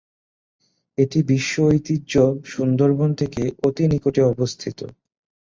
এটি 0.97 1.19
বিশ্ব 1.29 1.53
ঐতিহ্য 1.67 2.13
সুন্দরবন 2.45 3.09
থেকে 3.15 3.41
অতি 3.67 3.83
নিকটে 3.91 4.21
অবস্থিত। 4.31 4.79